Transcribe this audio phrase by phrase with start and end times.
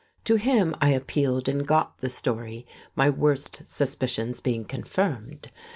[0.23, 2.65] To him I appealed and got the story,
[2.95, 5.51] my worst suspicions being confirmed.